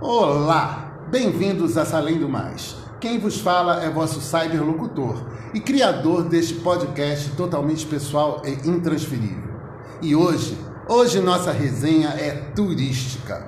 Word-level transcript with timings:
Olá, 0.00 0.92
bem-vindos 1.10 1.76
a 1.76 1.84
Salém 1.84 2.20
do 2.20 2.28
Mais. 2.28 2.76
Quem 3.00 3.18
vos 3.18 3.40
fala 3.40 3.82
é 3.82 3.90
vosso 3.90 4.20
cyberlocutor 4.20 5.26
e 5.52 5.58
criador 5.58 6.22
deste 6.22 6.54
podcast 6.54 7.30
totalmente 7.30 7.84
pessoal 7.84 8.40
e 8.44 8.52
intransferível. 8.68 9.50
E 10.00 10.14
hoje, 10.14 10.56
hoje 10.88 11.20
nossa 11.20 11.50
resenha 11.50 12.10
é 12.10 12.30
turística. 12.54 13.44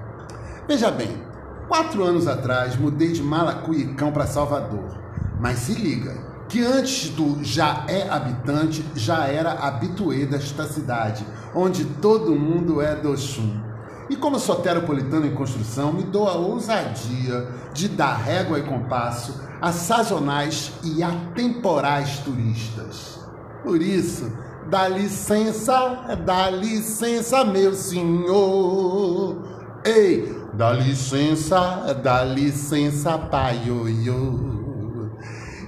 Veja 0.66 0.90
bem, 0.90 1.22
quatro 1.68 2.03
anos 2.03 2.26
atrás 2.26 2.74
mudei 2.74 3.12
de 3.12 3.22
Malacuicão 3.22 4.10
para 4.10 4.26
Salvador, 4.26 4.98
mas 5.38 5.60
se 5.60 5.74
liga, 5.74 6.17
que 6.48 6.64
antes 6.64 7.10
do 7.10 7.44
já 7.44 7.85
é 7.87 8.08
habitante, 8.10 8.85
já 8.96 9.28
era 9.28 9.53
habituê 9.53 10.26
desta 10.26 10.64
cidade, 10.64 11.24
onde 11.54 11.85
todo 11.85 12.35
mundo 12.35 12.82
é 12.82 12.96
do 12.96 13.17
chum. 13.17 13.69
E 14.11 14.17
como 14.17 14.40
soteropolitano 14.40 15.24
em 15.24 15.35
construção, 15.35 15.92
me 15.92 16.02
dou 16.02 16.29
a 16.29 16.34
ousadia 16.34 17.46
de 17.73 17.87
dar 17.88 18.16
régua 18.16 18.59
e 18.59 18.62
compasso 18.62 19.41
a 19.62 19.70
sazonais 19.70 20.73
e 20.82 21.01
atemporais 21.01 22.18
turistas. 22.18 23.20
Por 23.62 23.80
isso, 23.80 24.32
dá 24.68 24.88
licença, 24.88 26.16
dá 26.27 26.51
licença, 26.51 27.45
meu 27.45 27.73
senhor. 27.73 29.37
Ei, 29.84 30.37
dá 30.54 30.73
licença, 30.73 31.95
dá 32.02 32.24
licença, 32.24 33.16
pai, 33.16 33.62
ioiô. 33.65 34.59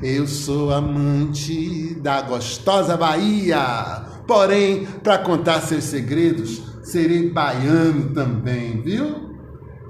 Eu 0.02 0.26
sou 0.26 0.72
amante 0.72 1.94
da 2.00 2.22
gostosa 2.22 2.96
Bahia. 2.96 4.02
Porém, 4.26 4.84
para 4.84 5.18
contar 5.18 5.60
seus 5.60 5.84
segredos, 5.84 6.71
serei 6.82 7.30
baiano 7.30 8.10
também, 8.10 8.80
viu? 8.82 9.32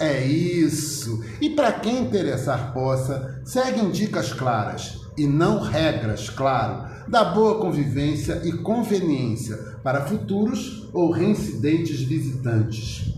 É 0.00 0.24
isso. 0.24 1.22
E 1.40 1.50
para 1.50 1.72
quem 1.72 2.00
interessar 2.00 2.72
possa, 2.72 3.40
seguem 3.44 3.90
dicas 3.90 4.32
claras 4.32 5.00
e 5.16 5.26
não 5.26 5.60
regras, 5.60 6.28
claro, 6.28 6.90
da 7.08 7.24
boa 7.24 7.58
convivência 7.60 8.40
e 8.44 8.52
conveniência 8.52 9.56
para 9.82 10.06
futuros 10.06 10.88
ou 10.92 11.10
reincidentes 11.10 12.00
visitantes. 12.00 13.14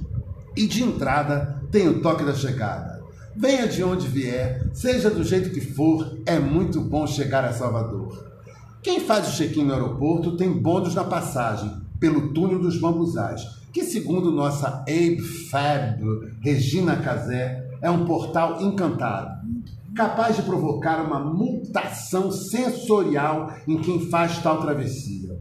E 0.56 0.66
de 0.66 0.82
entrada 0.82 1.60
tem 1.70 1.88
o 1.88 2.00
toque 2.00 2.24
da 2.24 2.34
chegada. 2.34 3.02
Venha 3.36 3.66
de 3.66 3.82
onde 3.82 4.06
vier, 4.06 4.68
seja 4.72 5.10
do 5.10 5.24
jeito 5.24 5.50
que 5.50 5.60
for, 5.60 6.18
é 6.24 6.38
muito 6.38 6.80
bom 6.80 7.06
chegar 7.06 7.44
a 7.44 7.52
Salvador. 7.52 8.30
Quem 8.82 9.00
faz 9.00 9.28
o 9.28 9.36
check-in 9.36 9.64
no 9.64 9.72
aeroporto 9.72 10.36
tem 10.36 10.52
bônus 10.52 10.94
na 10.94 11.04
passagem, 11.04 11.72
pelo 11.98 12.32
túnel 12.32 12.60
dos 12.60 12.78
bambuzais, 12.78 13.42
que 13.74 13.82
segundo 13.82 14.30
nossa 14.30 14.82
Abe 14.82 15.20
Fab 15.50 16.00
Regina 16.40 16.96
Casé, 16.96 17.68
é 17.82 17.90
um 17.90 18.06
portal 18.06 18.62
encantado, 18.62 19.44
capaz 19.96 20.36
de 20.36 20.42
provocar 20.42 21.04
uma 21.04 21.18
mutação 21.18 22.30
sensorial 22.30 23.52
em 23.66 23.76
quem 23.78 24.08
faz 24.08 24.38
tal 24.38 24.62
travessia. 24.62 25.36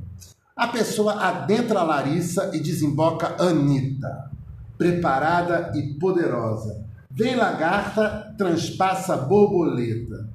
A 0.55 0.67
pessoa 0.67 1.13
adentra 1.21 1.79
a 1.79 1.83
Larissa 1.83 2.49
e 2.55 2.59
desemboca 2.59 3.35
Anitta, 3.39 4.31
preparada 4.79 5.71
e 5.75 5.93
poderosa, 5.99 6.83
Vem 7.15 7.35
lagarta, 7.35 8.33
transpassa 8.35 9.15
borboleta. 9.15 10.27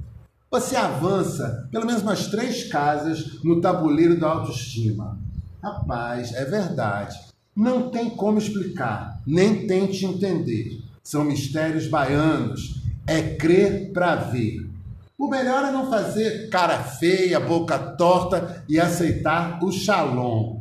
Você 0.48 0.76
avança 0.76 1.68
pelo 1.72 1.84
menos 1.84 2.02
umas 2.02 2.28
três 2.28 2.70
casas 2.70 3.42
no 3.42 3.60
tabuleiro 3.60 4.16
da 4.16 4.28
autoestima. 4.28 5.18
Rapaz, 5.60 6.32
é 6.34 6.44
verdade. 6.44 7.27
Não 7.58 7.90
tem 7.90 8.08
como 8.08 8.38
explicar, 8.38 9.20
nem 9.26 9.66
tente 9.66 10.06
entender. 10.06 10.80
São 11.02 11.24
mistérios 11.24 11.88
baianos. 11.88 12.80
É 13.04 13.34
crer 13.34 13.90
para 13.92 14.14
ver. 14.14 14.70
O 15.18 15.26
melhor 15.26 15.64
é 15.64 15.72
não 15.72 15.90
fazer 15.90 16.50
cara 16.50 16.78
feia, 16.84 17.40
boca 17.40 17.76
torta 17.76 18.64
e 18.68 18.78
aceitar 18.78 19.58
o 19.64 19.72
shalom. 19.72 20.60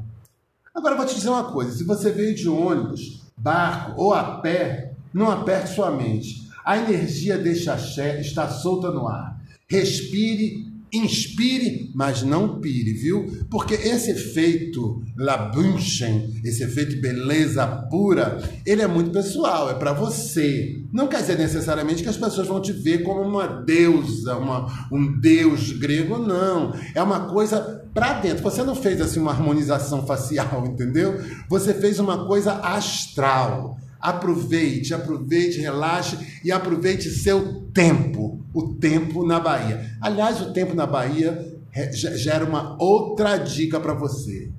Agora 0.74 0.96
vou 0.96 1.06
te 1.06 1.14
dizer 1.14 1.30
uma 1.30 1.52
coisa: 1.52 1.78
se 1.78 1.84
você 1.84 2.10
veio 2.10 2.34
de 2.34 2.50
ônibus, 2.50 3.22
barco 3.38 4.02
ou 4.02 4.12
a 4.12 4.40
pé, 4.42 4.94
não 5.14 5.30
aperte 5.30 5.76
sua 5.76 5.92
mente. 5.92 6.50
A 6.66 6.80
energia 6.80 7.38
deste 7.38 7.70
axé 7.70 8.20
está 8.20 8.50
solta 8.50 8.90
no 8.90 9.08
ar. 9.08 9.40
Respire, 9.70 10.66
inspire, 10.98 11.92
mas 11.94 12.24
não 12.24 12.60
pire, 12.60 12.94
viu? 12.94 13.46
Porque 13.50 13.74
esse 13.74 14.12
efeito 14.12 15.02
labunchen, 15.18 16.42
esse 16.44 16.64
efeito 16.64 17.00
beleza 17.02 17.66
pura, 17.90 18.38
ele 18.66 18.82
é 18.82 18.88
muito 18.88 19.12
pessoal, 19.12 19.70
é 19.70 19.74
para 19.74 19.94
você. 19.94 20.82
Não 20.92 21.08
quer 21.08 21.22
dizer 21.22 21.38
necessariamente 21.38 22.04
que 22.04 22.10
as 22.10 22.18
pessoas 22.18 22.48
vão 22.48 22.62
te 22.62 22.72
ver 22.72 23.04
como 23.04 23.22
uma 23.22 23.48
deusa, 23.48 24.38
uma, 24.38 24.88
um 24.92 25.20
deus 25.20 25.72
grego, 25.74 26.18
não. 26.18 26.74
É 26.96 27.02
uma 27.02 27.22
coisa 27.22 27.84
para 27.94 28.14
dentro. 28.20 28.44
Você 28.44 28.64
não 28.64 28.76
fez 28.76 29.02
assim 29.02 29.20
uma 29.20 29.32
harmonização 29.32 30.06
facial, 30.06 30.66
entendeu? 30.68 31.20
Você 31.50 31.74
fez 31.74 32.00
uma 32.00 32.26
coisa 32.26 32.54
astral. 32.54 33.78
Aproveite, 34.00 34.94
aproveite, 34.94 35.60
relaxe 35.60 36.18
e 36.44 36.52
aproveite 36.52 37.10
seu 37.10 37.64
tempo, 37.74 38.46
o 38.54 38.74
tempo 38.76 39.26
na 39.26 39.40
Bahia. 39.40 39.98
Aliás, 40.02 40.42
o 40.42 40.54
tempo 40.54 40.74
na 40.76 40.86
Bahia 40.86 41.58
gera 41.94 42.46
uma 42.46 42.76
outra 42.82 43.38
dica 43.38 43.80
para 43.80 43.94
você. 43.94 44.52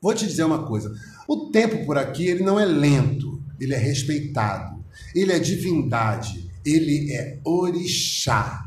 Vou 0.00 0.14
te 0.14 0.26
dizer 0.26 0.44
uma 0.44 0.64
coisa: 0.64 0.92
o 1.28 1.50
tempo 1.50 1.84
por 1.84 1.98
aqui 1.98 2.26
ele 2.26 2.42
não 2.42 2.58
é 2.58 2.64
lento, 2.64 3.42
ele 3.60 3.74
é 3.74 3.78
respeitado, 3.78 4.82
ele 5.14 5.32
é 5.32 5.38
divindade, 5.38 6.50
ele 6.64 7.12
é 7.12 7.38
orixá. 7.44 8.66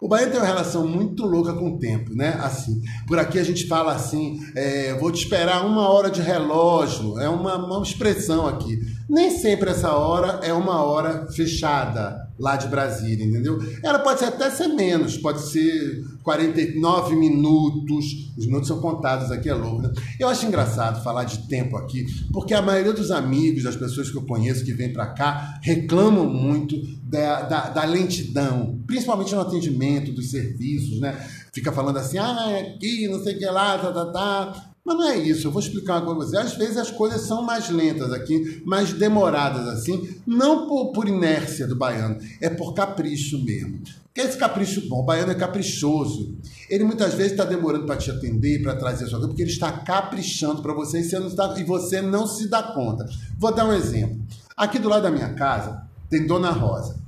O 0.00 0.08
baiano 0.08 0.32
tem 0.32 0.40
uma 0.40 0.46
relação 0.46 0.88
muito 0.88 1.26
louca 1.26 1.52
com 1.52 1.72
o 1.72 1.78
tempo, 1.78 2.14
né? 2.14 2.30
Assim, 2.40 2.80
por 3.06 3.18
aqui 3.18 3.38
a 3.38 3.44
gente 3.44 3.66
fala 3.66 3.94
assim, 3.94 4.40
é, 4.56 4.94
vou 4.94 5.12
te 5.12 5.22
esperar 5.22 5.66
uma 5.66 5.90
hora 5.90 6.10
de 6.10 6.22
relógio, 6.22 7.18
é 7.18 7.28
uma, 7.28 7.56
uma 7.56 7.82
expressão 7.82 8.46
aqui. 8.46 8.80
Nem 9.10 9.28
sempre 9.28 9.70
essa 9.70 9.92
hora 9.92 10.38
é 10.46 10.52
uma 10.52 10.84
hora 10.84 11.26
fechada 11.32 12.28
lá 12.38 12.54
de 12.54 12.68
Brasília, 12.68 13.26
entendeu? 13.26 13.58
Ela 13.82 13.98
pode 13.98 14.20
ser 14.20 14.26
até 14.26 14.48
ser 14.48 14.68
menos, 14.68 15.18
pode 15.18 15.42
ser 15.42 16.04
49 16.22 17.16
minutos, 17.16 18.32
os 18.38 18.46
minutos 18.46 18.68
são 18.68 18.80
contados 18.80 19.32
aqui, 19.32 19.48
é 19.48 19.54
louco, 19.54 19.82
né? 19.82 19.92
Eu 20.18 20.28
acho 20.28 20.46
engraçado 20.46 21.02
falar 21.02 21.24
de 21.24 21.48
tempo 21.48 21.76
aqui, 21.76 22.06
porque 22.32 22.54
a 22.54 22.62
maioria 22.62 22.92
dos 22.92 23.10
amigos, 23.10 23.64
das 23.64 23.74
pessoas 23.74 24.08
que 24.08 24.16
eu 24.16 24.22
conheço 24.22 24.64
que 24.64 24.72
vêm 24.72 24.92
para 24.92 25.08
cá, 25.08 25.58
reclamam 25.60 26.32
muito 26.32 26.76
da, 27.02 27.42
da, 27.42 27.68
da, 27.68 27.84
lentidão, 27.84 28.80
principalmente 28.86 29.34
no 29.34 29.40
atendimento 29.40 30.12
dos 30.12 30.30
serviços, 30.30 31.00
né? 31.00 31.18
Fica 31.52 31.72
falando 31.72 31.98
assim, 31.98 32.16
ah, 32.16 32.46
é 32.48 32.60
aqui, 32.60 33.08
não 33.08 33.20
sei 33.24 33.34
o 33.34 33.38
que 33.40 33.46
lá, 33.46 33.76
tá, 33.76 33.92
tá, 33.92 34.06
tá. 34.06 34.69
Mas 34.84 34.96
não 34.96 35.08
é 35.08 35.18
isso, 35.18 35.46
eu 35.46 35.50
vou 35.50 35.60
explicar 35.60 35.96
uma 35.96 36.14
coisa 36.14 36.30
para 36.30 36.42
você. 36.42 36.48
Às 36.48 36.56
vezes 36.56 36.76
as 36.76 36.90
coisas 36.90 37.22
são 37.22 37.42
mais 37.42 37.68
lentas 37.68 38.12
aqui, 38.12 38.62
mais 38.64 38.92
demoradas 38.92 39.68
assim, 39.68 40.08
não 40.26 40.66
por, 40.66 40.92
por 40.92 41.06
inércia 41.06 41.66
do 41.66 41.76
baiano, 41.76 42.18
é 42.40 42.48
por 42.48 42.72
capricho 42.72 43.42
mesmo. 43.44 43.80
Que 44.12 44.22
é 44.22 44.24
esse 44.24 44.38
capricho 44.38 44.88
bom, 44.88 45.00
o 45.00 45.04
baiano 45.04 45.32
é 45.32 45.34
caprichoso. 45.34 46.34
Ele 46.68 46.84
muitas 46.84 47.14
vezes 47.14 47.32
está 47.32 47.44
demorando 47.44 47.86
para 47.86 47.96
te 47.96 48.10
atender, 48.10 48.62
para 48.62 48.74
trazer 48.74 49.04
a 49.04 49.08
sua 49.08 49.18
coisa, 49.18 49.28
porque 49.28 49.42
ele 49.42 49.50
está 49.50 49.70
caprichando 49.70 50.62
para 50.62 50.72
você 50.72 51.00
e 51.00 51.04
você, 51.04 51.18
não 51.18 51.28
está, 51.28 51.54
e 51.58 51.64
você 51.64 52.00
não 52.00 52.26
se 52.26 52.48
dá 52.48 52.62
conta. 52.62 53.06
Vou 53.38 53.54
dar 53.54 53.66
um 53.66 53.72
exemplo. 53.72 54.18
Aqui 54.56 54.78
do 54.78 54.88
lado 54.88 55.02
da 55.02 55.10
minha 55.10 55.34
casa 55.34 55.82
tem 56.08 56.26
Dona 56.26 56.50
Rosa. 56.50 56.98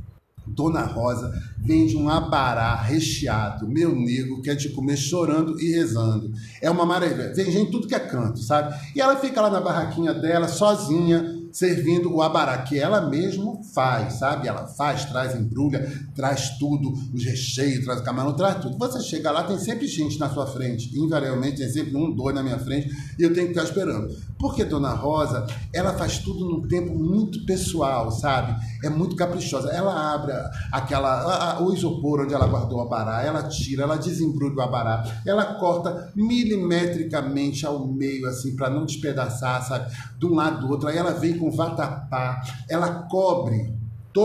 Dona 0.47 0.85
Rosa 0.85 1.33
vende 1.59 1.97
um 1.97 2.09
abará 2.09 2.75
recheado, 2.75 3.69
meu 3.69 3.95
nego, 3.95 4.43
quer 4.43 4.57
te 4.57 4.69
comer 4.71 4.97
chorando 4.97 5.61
e 5.61 5.71
rezando. 5.73 6.33
É 6.61 6.71
uma 6.71 6.85
maravilha. 6.85 7.33
Vem 7.35 7.51
gente 7.51 7.71
tudo 7.71 7.87
que 7.87 7.95
é 7.95 8.01
canto, 8.01 8.41
sabe? 8.41 8.75
E 8.95 9.01
ela 9.01 9.17
fica 9.17 9.41
lá 9.41 9.51
na 9.51 9.61
barraquinha 9.61 10.13
dela, 10.13 10.49
sozinha, 10.49 11.42
servindo 11.53 12.13
o 12.13 12.23
abará, 12.23 12.59
que 12.63 12.79
ela 12.79 13.01
mesmo 13.03 13.63
faz, 13.75 14.15
sabe? 14.15 14.49
Ela 14.49 14.67
faz, 14.67 15.05
traz, 15.05 15.39
embrulha, 15.39 15.91
traz 16.15 16.57
tudo, 16.59 16.93
os 17.13 17.25
recheios, 17.25 17.85
traz 17.85 18.01
o 18.01 18.05
camarão, 18.05 18.33
traz 18.33 18.61
tudo. 18.61 18.79
Você 18.79 19.01
chega 19.01 19.31
lá, 19.31 19.45
tem 19.45 19.59
sempre 19.59 19.87
gente 19.87 20.19
na 20.19 20.31
sua 20.31 20.47
frente, 20.47 20.99
invariavelmente 20.99 21.59
tem 21.59 21.69
sempre 21.69 21.97
um, 21.97 22.11
dois 22.11 22.35
na 22.35 22.43
minha 22.43 22.59
frente, 22.59 22.91
e 23.19 23.23
eu 23.23 23.33
tenho 23.33 23.49
que 23.49 23.53
ficar 23.53 23.65
esperando. 23.65 24.15
Porque 24.39 24.65
Dona 24.65 24.95
Rosa, 24.95 25.47
ela 25.73 25.93
faz 25.93 26.19
tudo 26.19 26.45
num 26.49 26.63
tempo 26.63 26.93
muito 26.93 27.45
pessoal, 27.45 28.11
sabe? 28.11 28.61
É 28.83 28.91
muito 28.91 29.15
caprichosa. 29.15 29.71
Ela 29.71 30.15
abre 30.15 30.33
aquela, 30.73 31.09
a, 31.09 31.53
a, 31.53 31.63
o 31.63 31.73
isopor 31.73 32.23
onde 32.23 32.35
ela 32.35 32.47
guardou 32.47 32.79
o 32.79 32.83
abará, 32.83 33.23
ela 33.23 33.45
tira, 33.45 33.85
ela 33.85 33.97
desembrulha 33.97 34.57
o 34.57 34.61
abará, 34.61 35.05
ela 35.25 35.55
corta 35.55 36.11
milimetricamente 36.17 37.65
ao 37.65 37.87
meio, 37.87 38.27
assim, 38.27 38.57
para 38.57 38.71
não 38.71 38.85
despedaçar, 38.85 39.63
sabe? 39.63 39.93
De 40.19 40.27
um 40.27 40.35
lado 40.35 40.67
do 40.67 40.73
outro. 40.73 40.89
Aí 40.89 40.97
ela 40.97 41.13
vem 41.13 41.39
com 41.43 41.51
vatapá, 41.51 42.41
ela 42.71 43.03
cobre 43.03 43.75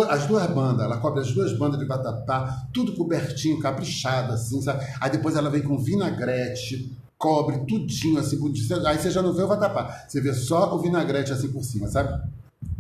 as 0.10 0.28
duas 0.28 0.46
bandas, 0.54 0.86
ela 0.86 0.98
cobre 0.98 1.22
as 1.22 1.31
duas 1.31 1.58
bandas 1.58 1.80
de 1.80 1.86
vatapá, 1.86 2.68
tudo 2.72 2.94
cobertinho, 2.94 3.60
caprichado, 3.60 4.34
assim, 4.34 4.62
sabe? 4.62 4.86
Aí 5.02 5.10
depois 5.10 5.36
ela 5.36 5.50
vem 5.50 5.64
com 5.64 5.80
vinagrete, 5.80 6.96
cobre 7.18 7.58
tudinho, 7.66 8.19
assim, 8.19 8.38
aí 8.86 9.00
você 9.00 9.10
já 9.10 9.22
não 9.22 9.34
vê 9.34 9.42
o 9.42 9.48
vatapá, 9.48 10.06
você 10.08 10.22
vê 10.22 10.34
só 10.34 10.75
o 10.75 10.80
vinagrete 10.80 11.31
assim 11.31 11.48
por 11.48 11.64
cima, 11.64 11.88
sabe? 11.88 12.22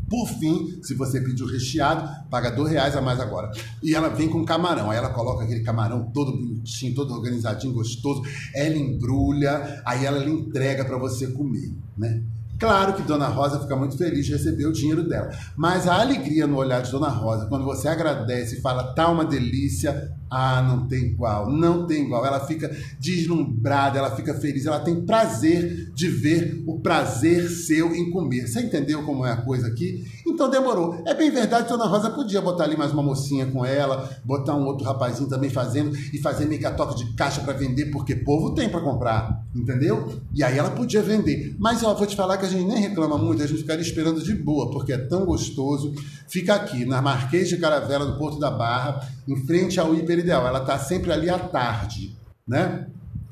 Por 0.09 0.27
fim, 0.27 0.79
se 0.83 0.93
você 0.93 1.19
pediu 1.19 1.47
recheado, 1.47 2.07
paga 2.29 2.51
dois 2.51 2.71
reais 2.71 2.95
a 2.95 3.01
mais 3.01 3.19
agora. 3.19 3.51
E 3.83 3.93
ela 3.93 4.07
vem 4.07 4.29
com 4.29 4.45
camarão. 4.45 4.89
Aí 4.89 4.97
ela 4.97 5.09
coloca 5.09 5.43
aquele 5.43 5.59
camarão 5.59 6.09
todo 6.13 6.31
bonitinho, 6.31 6.95
todo 6.95 7.13
organizadinho, 7.13 7.73
gostoso. 7.73 8.21
Ela 8.55 8.77
embrulha, 8.77 9.81
aí 9.85 10.05
ela 10.05 10.23
entrega 10.23 10.85
para 10.85 10.97
você 10.97 11.27
comer, 11.27 11.73
né? 11.97 12.23
Claro 12.59 12.93
que 12.93 13.03
Dona 13.03 13.27
Rosa 13.27 13.59
fica 13.59 13.75
muito 13.75 13.97
feliz 13.97 14.25
de 14.25 14.33
receber 14.33 14.65
o 14.65 14.73
dinheiro 14.73 15.07
dela, 15.07 15.29
mas 15.55 15.87
a 15.87 16.01
alegria 16.01 16.47
no 16.47 16.57
olhar 16.57 16.81
de 16.81 16.91
Dona 16.91 17.09
Rosa, 17.09 17.45
quando 17.45 17.65
você 17.65 17.87
agradece 17.87 18.57
e 18.57 18.61
fala, 18.61 18.93
tá 18.93 19.09
uma 19.09 19.25
delícia, 19.25 20.11
ah, 20.29 20.61
não 20.61 20.87
tem 20.87 21.05
igual, 21.05 21.49
não 21.49 21.87
tem 21.87 22.03
igual. 22.03 22.25
Ela 22.25 22.39
fica 22.41 22.69
deslumbrada, 22.99 23.97
ela 23.97 24.15
fica 24.15 24.33
feliz, 24.33 24.65
ela 24.65 24.79
tem 24.79 25.05
prazer 25.05 25.91
de 25.93 26.09
ver 26.09 26.63
o 26.67 26.79
prazer 26.79 27.49
seu 27.49 27.95
em 27.95 28.09
comer. 28.11 28.47
Você 28.47 28.61
entendeu 28.61 29.03
como 29.03 29.25
é 29.25 29.31
a 29.31 29.37
coisa 29.37 29.67
aqui? 29.67 30.05
Então 30.25 30.49
demorou. 30.49 31.01
É 31.05 31.13
bem 31.13 31.31
verdade 31.31 31.69
Dona 31.69 31.85
Rosa 31.85 32.09
podia 32.09 32.41
botar 32.41 32.65
ali 32.65 32.75
mais 32.75 32.91
uma 32.91 33.03
mocinha 33.03 33.45
com 33.45 33.65
ela, 33.65 34.09
botar 34.25 34.55
um 34.55 34.65
outro 34.65 34.85
rapazinho 34.85 35.29
também 35.29 35.49
fazendo 35.49 35.95
e 36.13 36.17
fazer 36.17 36.45
meio 36.45 36.59
que 36.59 36.67
a 36.67 36.73
toca 36.73 36.95
de 36.95 37.13
caixa 37.13 37.41
para 37.41 37.53
vender, 37.53 37.85
porque 37.87 38.15
povo 38.15 38.53
tem 38.53 38.69
para 38.69 38.81
comprar, 38.81 39.45
entendeu? 39.55 40.21
E 40.33 40.43
aí 40.43 40.57
ela 40.57 40.71
podia 40.71 41.01
vender. 41.01 41.55
Mas 41.57 41.83
ó, 41.83 41.93
vou 41.93 42.05
te 42.05 42.15
falar 42.15 42.37
que 42.37 42.45
a 42.47 42.51
gente 42.51 42.65
nem 42.65 42.79
reclama 42.79 43.17
muito, 43.17 43.43
a 43.43 43.47
gente 43.47 43.61
ficaria 43.61 43.81
esperando 43.81 44.21
de 44.23 44.33
boa, 44.33 44.71
porque 44.71 44.93
é 44.93 44.97
tão 44.97 45.25
gostoso. 45.25 45.93
Fica 46.27 46.55
aqui, 46.55 46.85
na 46.85 47.01
Marquês 47.01 47.49
de 47.49 47.57
Caravela, 47.57 48.05
do 48.05 48.17
Porto 48.17 48.39
da 48.39 48.49
Barra, 48.49 49.07
em 49.27 49.35
frente 49.45 49.79
ao 49.79 49.93
Hiper 49.93 50.19
Ideal. 50.19 50.47
Ela 50.47 50.59
está 50.59 50.79
sempre 50.79 51.11
ali 51.11 51.29
à 51.29 51.37
tarde, 51.37 52.15
né? 52.47 52.87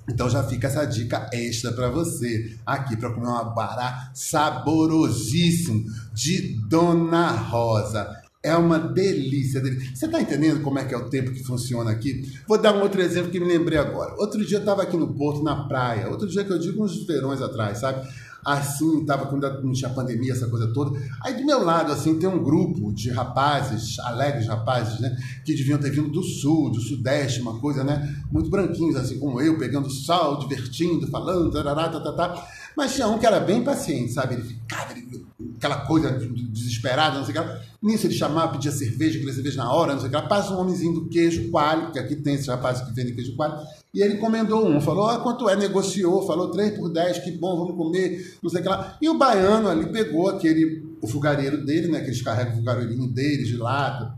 Então 0.09 0.29
já 0.29 0.43
fica 0.43 0.67
essa 0.67 0.85
dica 0.85 1.29
extra 1.33 1.71
para 1.71 1.89
você 1.89 2.55
aqui 2.65 2.95
para 2.95 3.11
comer 3.11 3.27
uma 3.27 3.43
bará 3.43 4.11
saborosíssimo 4.13 5.83
de 6.13 6.59
Dona 6.67 7.31
Rosa. 7.31 8.21
É 8.43 8.55
uma 8.55 8.77
delícia. 8.77 9.59
Você 9.59 10.05
está 10.05 10.21
entendendo 10.21 10.61
como 10.61 10.77
é 10.77 10.85
que 10.85 10.93
é 10.93 10.97
o 10.97 11.09
tempo 11.09 11.31
que 11.31 11.43
funciona 11.43 11.89
aqui? 11.89 12.31
Vou 12.47 12.59
dar 12.59 12.75
um 12.75 12.81
outro 12.81 13.01
exemplo 13.01 13.31
que 13.31 13.39
me 13.39 13.47
lembrei 13.47 13.79
agora. 13.79 14.13
Outro 14.19 14.45
dia 14.45 14.57
eu 14.57 14.59
estava 14.59 14.83
aqui 14.83 14.95
no 14.95 15.15
Porto, 15.15 15.43
na 15.43 15.67
praia. 15.67 16.07
Outro 16.09 16.27
dia 16.27 16.43
que 16.43 16.53
eu 16.53 16.59
digo 16.59 16.85
uns 16.85 17.07
verões 17.07 17.41
atrás, 17.41 17.79
sabe? 17.79 18.07
Assim, 18.45 19.03
tava 19.05 19.25
quando 19.25 19.63
não 19.63 19.73
tinha 19.73 19.89
pandemia, 19.89 20.33
essa 20.33 20.47
coisa 20.47 20.71
toda. 20.71 20.99
Aí 21.21 21.33
do 21.33 21.43
meu 21.43 21.63
lado, 21.63 21.91
assim, 21.91 22.19
tem 22.19 22.29
um 22.29 22.43
grupo 22.43 22.93
de 22.93 23.09
rapazes, 23.09 23.97
alegres 23.99 24.47
rapazes, 24.47 24.99
né? 24.99 25.17
Que 25.43 25.55
deviam 25.55 25.79
ter 25.79 25.89
vindo 25.89 26.09
do 26.09 26.21
sul, 26.21 26.69
do 26.69 26.79
sudeste, 26.79 27.41
uma 27.41 27.59
coisa, 27.59 27.83
né? 27.83 28.15
Muito 28.31 28.49
branquinhos, 28.49 28.95
assim 28.95 29.17
como 29.17 29.41
eu, 29.41 29.57
pegando 29.57 29.89
sol, 29.89 30.37
divertindo, 30.37 31.07
falando, 31.07 31.51
tarará, 31.51 31.89
tá, 31.89 31.99
tá, 31.99 32.13
tá. 32.13 32.47
Mas 32.77 32.93
tinha 32.93 33.07
um 33.07 33.17
que 33.17 33.25
era 33.25 33.39
bem 33.39 33.63
paciente, 33.63 34.11
sabe? 34.11 34.35
Ele 34.35 34.43
ficava, 34.43 34.91
ele, 34.91 35.25
aquela 35.57 35.77
coisa 35.85 36.11
desesperada, 36.11 37.17
não 37.17 37.25
sei 37.25 37.35
o 37.35 37.41
que 37.41 37.47
lá. 37.47 37.61
Nisso 37.81 38.05
ele 38.05 38.13
chamava, 38.13 38.51
pedia 38.51 38.71
cerveja, 38.71 39.17
queria 39.17 39.33
cerveja 39.33 39.57
na 39.57 39.71
hora, 39.71 39.93
não 39.93 39.99
sei 39.99 40.09
o 40.09 40.11
que 40.11 40.17
lá. 40.17 40.27
Passa 40.27 40.53
um 40.53 40.59
homenzinho 40.59 40.93
do 40.93 41.07
queijo 41.07 41.49
coalho, 41.49 41.91
que 41.91 41.97
aqui 41.97 42.15
tem 42.15 42.35
esse 42.35 42.49
rapaz 42.49 42.81
que 42.81 42.93
vende 42.93 43.13
queijo 43.13 43.35
coalho. 43.35 43.55
E 43.95 44.01
ele 44.01 44.15
encomendou 44.15 44.67
um, 44.67 44.81
falou, 44.81 45.07
ah, 45.07 45.19
quanto 45.19 45.47
é? 45.47 45.55
Negociou, 45.55 46.27
falou 46.27 46.51
3 46.51 46.77
por 46.77 46.89
10, 46.89 47.19
que 47.19 47.31
bom, 47.31 47.57
vamos 47.57 47.77
comer, 47.77 48.37
não 48.43 48.49
sei 48.49 48.59
o 48.59 48.63
que 48.63 48.67
lá. 48.67 48.97
E 49.01 49.07
o 49.07 49.17
baiano 49.17 49.69
ali 49.69 49.85
pegou 49.85 50.27
aquele, 50.27 50.85
o 51.01 51.07
fogareiro 51.07 51.65
dele, 51.65 51.87
né? 51.87 52.01
Que 52.01 52.07
eles 52.07 52.21
carregam 52.21 52.51
o 52.51 52.57
fogareirinho 52.57 53.07
deles 53.07 53.47
de 53.47 53.55
lata. 53.55 54.13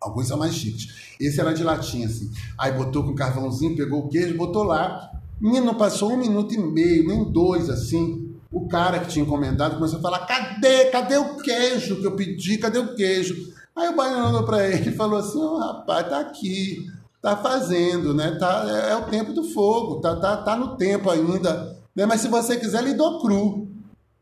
Alguns 0.00 0.28
são 0.28 0.38
mais 0.38 0.54
chiques. 0.54 1.14
Esse 1.20 1.42
era 1.42 1.52
de 1.52 1.62
latinha, 1.62 2.06
assim. 2.06 2.30
Aí 2.56 2.72
botou 2.72 3.04
com 3.04 3.14
carvãozinho, 3.14 3.76
pegou 3.76 4.06
o 4.06 4.08
queijo, 4.08 4.34
botou 4.34 4.62
lá. 4.62 5.10
Menino, 5.38 5.74
passou 5.74 6.12
um 6.12 6.16
minuto 6.16 6.54
e 6.54 6.58
meio, 6.58 7.06
nem 7.06 7.22
dois, 7.30 7.68
assim. 7.68 8.34
O 8.50 8.66
cara 8.66 8.98
que 8.98 9.08
tinha 9.08 9.26
encomendado 9.26 9.74
começou 9.74 9.98
a 9.98 10.02
falar: 10.02 10.20
cadê? 10.20 10.86
Cadê 10.86 11.18
o 11.18 11.36
queijo 11.36 12.00
que 12.00 12.06
eu 12.06 12.16
pedi? 12.16 12.56
Cadê 12.56 12.78
o 12.78 12.94
queijo? 12.94 13.52
Aí 13.76 13.90
o 13.90 13.96
baiano 13.96 14.28
olhou 14.28 14.44
para 14.44 14.66
ele 14.66 14.88
e 14.88 14.96
falou 14.96 15.18
assim: 15.18 15.38
oh, 15.38 15.58
rapaz, 15.58 16.08
tá 16.08 16.18
aqui, 16.18 16.90
tá 17.20 17.36
fazendo, 17.36 18.14
né? 18.14 18.36
Tá, 18.38 18.64
é, 18.66 18.92
é, 18.92 18.96
o 18.96 19.04
tempo 19.06 19.32
do 19.32 19.44
fogo, 19.44 20.00
tá, 20.00 20.16
tá, 20.16 20.36
tá 20.38 20.56
no 20.56 20.76
tempo 20.76 21.10
ainda. 21.10 21.76
Né? 21.94 22.06
Mas 22.06 22.20
se 22.20 22.28
você 22.28 22.56
quiser, 22.56 22.82
lhe 22.82 22.94
dou 22.94 23.20
cru. 23.20 23.68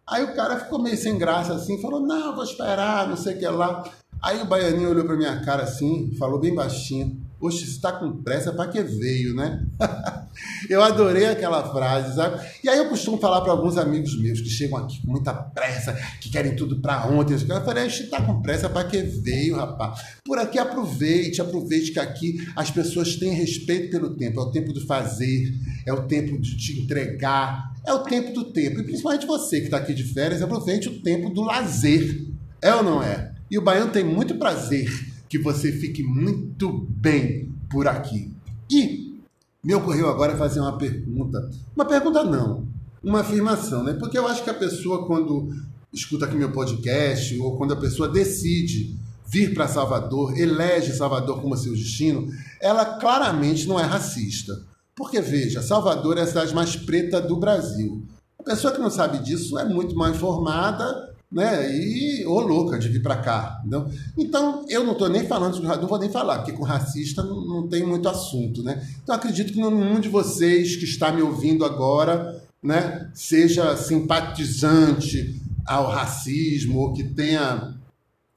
Aí 0.07 0.23
o 0.23 0.35
cara 0.37 0.59
ficou 0.61 0.79
meio 0.79 0.97
sem 0.97 1.19
graça 1.19 1.55
assim, 1.55 1.81
falou: 1.83 2.01
não, 2.01 2.35
vou 2.35 2.45
esperar, 2.45 3.09
não 3.09 3.17
sei 3.17 3.35
o 3.35 3.39
que 3.39 3.47
lá. 3.49 3.85
Aí 4.23 4.41
o 4.41 4.47
baianinho 4.47 4.91
olhou 4.91 5.05
para 5.05 5.17
minha 5.17 5.41
cara 5.45 5.65
assim, 5.65 6.15
falou 6.19 6.39
bem 6.39 6.55
baixinho: 6.55 7.21
Você 7.39 7.65
está 7.65 7.93
com 7.93 8.23
pressa 8.23 8.51
para 8.51 8.71
que 8.71 8.83
veio, 8.83 9.35
né? 9.35 9.63
eu 10.71 10.83
adorei 10.83 11.27
aquela 11.27 11.71
frase, 11.71 12.17
sabe? 12.17 12.43
E 12.65 12.69
aí 12.69 12.79
eu 12.79 12.89
costumo 12.89 13.19
falar 13.19 13.43
para 13.43 13.53
alguns 13.53 13.77
amigos 13.77 14.19
meus 14.19 14.41
que 14.41 14.49
chegam 14.49 14.79
aqui 14.79 15.03
com 15.03 15.13
muita 15.13 15.35
pressa, 15.35 15.93
que 16.19 16.31
querem 16.31 16.57
tudo 16.57 16.81
para 16.81 17.07
ontem. 17.07 17.35
Eu 17.35 17.65
falei, 17.65 17.85
a 17.85 17.89
gente 17.89 18.05
está 18.05 18.23
com 18.23 18.41
pressa 18.41 18.71
para 18.71 18.89
que 18.89 19.03
veio, 19.03 19.57
rapaz. 19.57 20.01
Por 20.25 20.39
aqui 20.39 20.59
aproveite, 20.59 21.43
aproveite 21.43 21.93
que 21.93 22.01
aqui 22.01 22.47
as 22.57 22.71
pessoas 22.71 23.17
têm 23.17 23.33
respeito 23.33 23.91
pelo 23.91 24.17
tempo. 24.17 24.41
É 24.41 24.43
o 24.43 24.51
tempo 24.51 24.73
do 24.73 24.87
fazer, 24.87 25.55
é 25.85 25.93
o 25.93 26.05
tempo 26.05 26.41
de 26.41 26.57
te 26.57 26.81
entregar, 26.81 27.75
é 27.87 27.93
o 27.93 27.99
tempo 27.99 28.33
do 28.33 28.45
tempo. 28.45 28.81
E 28.81 28.83
principalmente 28.83 29.27
você 29.27 29.59
que 29.59 29.67
está 29.67 29.77
aqui 29.77 29.93
de 29.93 30.05
férias, 30.05 30.41
aproveite 30.41 30.89
o 30.89 31.03
tempo 31.03 31.29
do 31.29 31.43
lazer. 31.43 32.25
É 32.63 32.75
ou 32.75 32.83
não 32.83 33.03
é? 33.03 33.35
E 33.51 33.59
o 33.59 33.63
baiano 33.63 33.93
tem 33.93 34.03
muito 34.03 34.37
prazer 34.37 34.89
que 35.29 35.39
você 35.39 35.73
fique 35.73 36.03
muito 36.03 36.87
bem 36.89 37.53
por 37.71 37.89
aqui. 37.89 38.33
E 38.71 39.21
me 39.63 39.75
ocorreu 39.75 40.09
agora 40.09 40.37
fazer 40.37 40.61
uma 40.61 40.79
pergunta. 40.79 41.51
Uma 41.75 41.85
pergunta 41.85 42.23
não, 42.25 42.67
uma 43.03 43.21
afirmação, 43.21 43.83
né? 43.83 43.95
Porque 43.95 44.19
eu 44.19 44.27
acho 44.27 44.45
que 44.45 44.51
a 44.51 44.55
pessoa, 44.55 45.07
quando 45.07 45.53
escuta 45.93 46.27
aqui 46.27 46.37
meu 46.37 46.53
podcast, 46.53 47.39
ou 47.39 47.57
quando 47.57 47.73
a 47.73 47.77
pessoa 47.77 48.09
decide 48.09 48.97
vir 49.27 49.55
para 49.55 49.67
Salvador, 49.67 50.39
elege 50.39 50.93
Salvador 50.93 51.41
como 51.41 51.57
seu 51.57 51.73
destino, 51.73 52.29
ela 52.61 52.85
claramente 52.99 53.67
não 53.67 53.79
é 53.79 53.83
racista. 53.83 54.57
Porque, 54.95 55.21
veja, 55.21 55.61
Salvador 55.61 56.17
é 56.17 56.23
a 56.23 56.27
cidade 56.27 56.55
mais 56.55 56.77
preta 56.77 57.21
do 57.21 57.37
Brasil. 57.37 58.03
A 58.39 58.43
pessoa 58.43 58.73
que 58.73 58.81
não 58.81 58.91
sabe 58.91 59.19
disso 59.19 59.59
é 59.59 59.65
muito 59.65 59.95
mal 59.97 60.11
informada 60.11 61.16
né? 61.31 61.71
E 61.75 62.25
ô 62.27 62.41
louca 62.41 62.79
de 62.79 62.89
vir 62.89 63.03
para 63.03 63.17
cá. 63.17 63.59
Entendeu? 63.61 63.89
Então, 64.17 64.65
eu 64.69 64.85
não 64.85 64.93
estou 64.93 65.09
nem 65.09 65.27
falando, 65.27 65.61
não 65.61 65.89
vou 65.89 65.99
nem 65.99 66.11
falar, 66.11 66.39
porque 66.39 66.53
com 66.53 66.63
racista 66.63 67.23
não, 67.23 67.45
não 67.47 67.69
tem 67.69 67.85
muito 67.85 68.09
assunto, 68.09 68.63
né? 68.63 68.87
Então, 69.03 69.15
acredito 69.15 69.53
que 69.53 69.61
nenhum 69.61 70.01
de 70.01 70.09
vocês 70.09 70.77
que 70.77 70.85
está 70.85 71.13
me 71.13 71.23
ouvindo 71.23 71.65
agora, 71.65 72.43
né, 72.63 73.11
seja 73.15 73.77
simpatizante 73.77 75.41
ao 75.65 75.89
racismo 75.89 76.79
ou 76.79 76.93
que 76.93 77.05
tenha 77.05 77.75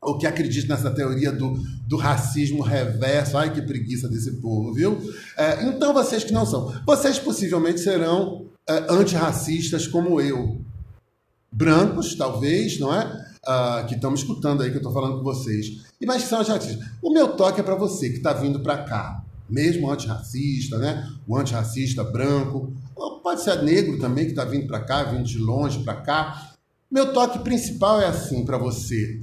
ou 0.01 0.17
que 0.17 0.25
acredite 0.25 0.67
nessa 0.67 0.89
teoria 0.89 1.31
do, 1.31 1.59
do 1.85 1.97
racismo 1.97 2.63
reverso. 2.63 3.37
Ai, 3.37 3.53
que 3.53 3.61
preguiça 3.61 4.07
desse 4.07 4.31
povo, 4.37 4.73
viu? 4.73 4.97
É, 5.37 5.65
então, 5.65 5.93
vocês 5.93 6.23
que 6.23 6.31
não 6.31 6.45
são, 6.45 6.73
vocês 6.85 7.19
possivelmente 7.19 7.81
serão 7.81 8.45
é, 8.67 8.85
antirracistas 8.89 9.87
como 9.87 10.21
eu, 10.21 10.61
brancos, 11.51 12.15
talvez, 12.15 12.79
não 12.79 12.93
é? 12.93 13.05
Uh, 13.47 13.87
que 13.87 13.95
estão 13.95 14.11
me 14.11 14.17
escutando 14.17 14.61
aí, 14.61 14.69
que 14.69 14.75
eu 14.75 14.79
estou 14.79 14.93
falando 14.93 15.17
com 15.17 15.23
vocês. 15.23 15.85
E 15.99 16.05
mais 16.05 16.23
que 16.23 16.29
são 16.29 16.39
antirracistas. 16.39 16.87
O 17.01 17.11
meu 17.11 17.29
toque 17.29 17.59
é 17.59 17.63
para 17.63 17.75
você 17.75 18.09
que 18.09 18.17
está 18.17 18.33
vindo 18.33 18.59
para 18.59 18.83
cá, 18.83 19.23
mesmo 19.49 19.89
antirracista, 19.89 20.77
né? 20.77 21.09
O 21.27 21.37
antirracista 21.37 22.03
branco, 22.03 22.73
pode 23.29 23.43
ser 23.43 23.61
negro 23.61 23.99
também 23.99 24.25
que 24.25 24.31
está 24.31 24.43
vindo 24.43 24.67
para 24.67 24.79
cá, 24.79 25.03
vindo 25.03 25.23
de 25.23 25.37
longe 25.37 25.83
para 25.83 25.95
cá. 25.95 26.53
Meu 26.89 27.13
toque 27.13 27.39
principal 27.39 28.01
é 28.01 28.07
assim 28.07 28.43
para 28.43 28.57
você. 28.57 29.21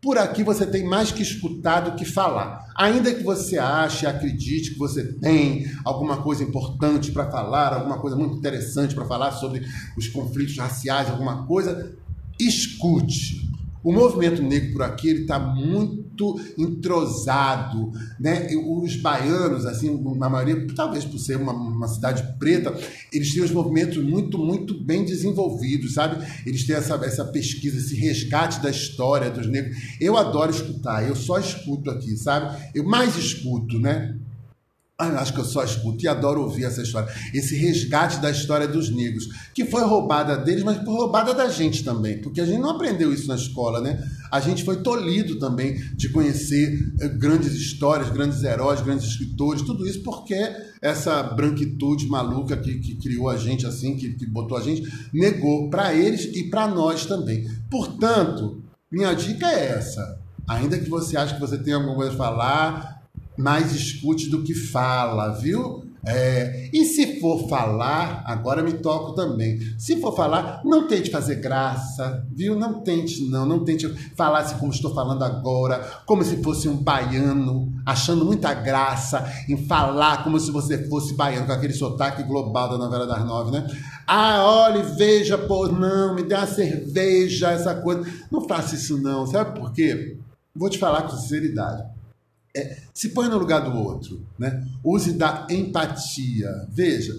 Por 0.00 0.18
aqui 0.18 0.42
você 0.42 0.66
tem 0.66 0.84
mais 0.84 1.10
que 1.10 1.22
escutar 1.22 1.80
do 1.80 1.96
que 1.96 2.04
falar. 2.04 2.66
Ainda 2.76 3.12
que 3.12 3.22
você 3.22 3.58
ache, 3.58 4.06
acredite 4.06 4.72
que 4.72 4.78
você 4.78 5.04
tem 5.14 5.66
alguma 5.84 6.22
coisa 6.22 6.42
importante 6.42 7.12
para 7.12 7.30
falar, 7.30 7.72
alguma 7.72 7.98
coisa 7.98 8.16
muito 8.16 8.36
interessante 8.36 8.94
para 8.94 9.06
falar 9.06 9.32
sobre 9.32 9.62
os 9.96 10.08
conflitos 10.08 10.56
raciais, 10.58 11.10
alguma 11.10 11.46
coisa, 11.46 11.96
escute. 12.38 13.45
O 13.86 13.92
movimento 13.92 14.42
negro 14.42 14.72
por 14.72 14.82
aqui 14.82 15.08
ele 15.08 15.20
está 15.20 15.38
muito 15.38 16.34
entrosado, 16.58 17.92
né? 18.18 18.48
Os 18.56 18.96
baianos, 18.96 19.64
assim, 19.64 19.96
na 20.18 20.28
maioria, 20.28 20.66
talvez 20.74 21.04
por 21.04 21.20
ser 21.20 21.36
uma, 21.36 21.52
uma 21.52 21.86
cidade 21.86 22.36
preta, 22.36 22.76
eles 23.12 23.32
têm 23.32 23.44
os 23.44 23.52
movimentos 23.52 23.98
muito, 23.98 24.38
muito 24.38 24.74
bem 24.84 25.04
desenvolvidos, 25.04 25.94
sabe? 25.94 26.16
Eles 26.44 26.66
têm 26.66 26.74
essa, 26.74 26.96
essa 26.96 27.24
pesquisa, 27.26 27.78
esse 27.78 27.94
resgate 27.94 28.60
da 28.60 28.70
história 28.70 29.30
dos 29.30 29.46
negros. 29.46 29.76
Eu 30.00 30.16
adoro 30.16 30.50
escutar, 30.50 31.08
eu 31.08 31.14
só 31.14 31.38
escuto 31.38 31.88
aqui, 31.88 32.16
sabe? 32.16 32.60
Eu 32.74 32.82
mais 32.82 33.16
escuto, 33.16 33.78
né? 33.78 34.18
Ah, 34.98 35.08
acho 35.20 35.34
que 35.34 35.40
eu 35.40 35.44
só 35.44 35.62
escuto 35.62 36.02
e 36.02 36.08
adoro 36.08 36.40
ouvir 36.40 36.64
essa 36.64 36.80
história. 36.80 37.12
Esse 37.34 37.54
resgate 37.54 38.18
da 38.18 38.30
história 38.30 38.66
dos 38.66 38.88
negros, 38.88 39.28
que 39.52 39.66
foi 39.66 39.82
roubada 39.82 40.38
deles, 40.38 40.64
mas 40.64 40.82
roubada 40.86 41.34
da 41.34 41.50
gente 41.50 41.84
também, 41.84 42.18
porque 42.22 42.40
a 42.40 42.46
gente 42.46 42.60
não 42.62 42.70
aprendeu 42.70 43.12
isso 43.12 43.28
na 43.28 43.34
escola, 43.34 43.78
né? 43.78 44.02
A 44.32 44.40
gente 44.40 44.64
foi 44.64 44.76
tolhido 44.82 45.38
também 45.38 45.74
de 45.94 46.08
conhecer 46.08 46.94
eh, 46.98 47.08
grandes 47.08 47.52
histórias, 47.52 48.08
grandes 48.08 48.42
heróis, 48.42 48.80
grandes 48.80 49.06
escritores, 49.06 49.60
tudo 49.60 49.86
isso 49.86 50.02
porque 50.02 50.34
essa 50.80 51.22
branquitude 51.22 52.06
maluca 52.06 52.56
que, 52.56 52.78
que 52.78 52.94
criou 52.94 53.28
a 53.28 53.36
gente 53.36 53.66
assim, 53.66 53.96
que, 53.96 54.14
que 54.14 54.24
botou 54.24 54.56
a 54.56 54.62
gente, 54.62 54.82
negou 55.12 55.68
para 55.68 55.92
eles 55.92 56.24
e 56.24 56.48
para 56.48 56.66
nós 56.68 57.04
também. 57.04 57.46
Portanto, 57.70 58.62
minha 58.90 59.12
dica 59.12 59.46
é 59.46 59.76
essa. 59.76 60.18
Ainda 60.48 60.78
que 60.78 60.88
você 60.88 61.18
ache 61.18 61.34
que 61.34 61.40
você 61.40 61.58
tem 61.58 61.74
alguma 61.74 61.96
coisa 61.96 62.14
a 62.14 62.16
falar, 62.16 62.95
mais 63.36 63.74
escute 63.74 64.28
do 64.28 64.42
que 64.42 64.54
fala, 64.54 65.30
viu? 65.30 65.84
É, 66.08 66.70
e 66.72 66.84
se 66.84 67.18
for 67.18 67.48
falar, 67.48 68.22
agora 68.24 68.62
me 68.62 68.74
toco 68.74 69.12
também. 69.12 69.58
Se 69.76 70.00
for 70.00 70.14
falar, 70.14 70.60
não 70.64 70.86
tente 70.86 71.10
fazer 71.10 71.36
graça, 71.36 72.24
viu? 72.32 72.54
Não 72.54 72.80
tente, 72.80 73.28
não. 73.28 73.44
Não 73.44 73.64
tente 73.64 73.88
falar 74.14 74.38
assim 74.40 74.56
como 74.56 74.70
estou 74.70 74.94
falando 74.94 75.24
agora, 75.24 75.80
como 76.06 76.22
se 76.22 76.40
fosse 76.44 76.68
um 76.68 76.76
baiano, 76.76 77.72
achando 77.84 78.24
muita 78.24 78.54
graça 78.54 79.28
em 79.48 79.66
falar 79.66 80.22
como 80.22 80.38
se 80.38 80.52
você 80.52 80.86
fosse 80.88 81.12
baiano, 81.14 81.46
com 81.46 81.52
aquele 81.52 81.74
sotaque 81.74 82.22
global 82.22 82.68
da 82.68 82.78
novela 82.78 83.04
das 83.04 83.24
nove, 83.24 83.50
né? 83.50 83.66
Ah, 84.06 84.44
olhe, 84.44 84.82
veja, 84.96 85.36
pô, 85.36 85.66
não, 85.66 86.14
me 86.14 86.22
dê 86.22 86.36
uma 86.36 86.46
cerveja, 86.46 87.50
essa 87.50 87.74
coisa. 87.74 88.08
Não 88.30 88.46
faça 88.46 88.76
isso, 88.76 89.02
não. 89.02 89.26
Sabe 89.26 89.58
por 89.58 89.72
quê? 89.72 90.16
Vou 90.54 90.70
te 90.70 90.78
falar 90.78 91.02
com 91.02 91.16
sinceridade 91.16 91.95
é, 92.56 92.78
se 92.94 93.10
põe 93.10 93.28
no 93.28 93.38
lugar 93.38 93.60
do 93.60 93.76
outro, 93.76 94.20
né? 94.38 94.64
Use 94.82 95.12
da 95.12 95.46
empatia. 95.50 96.50
Veja, 96.70 97.14